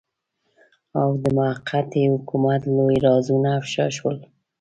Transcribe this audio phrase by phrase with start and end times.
[1.01, 4.17] او د موقتي حکومت لوی رازونه افشاء شول.